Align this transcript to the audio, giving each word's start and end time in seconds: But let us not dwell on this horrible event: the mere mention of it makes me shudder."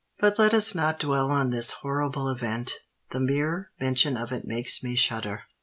But 0.19 0.39
let 0.39 0.55
us 0.55 0.73
not 0.73 0.97
dwell 0.97 1.29
on 1.29 1.51
this 1.51 1.73
horrible 1.83 2.27
event: 2.27 2.71
the 3.11 3.19
mere 3.19 3.69
mention 3.79 4.17
of 4.17 4.31
it 4.31 4.45
makes 4.45 4.81
me 4.81 4.95
shudder." 4.95 5.43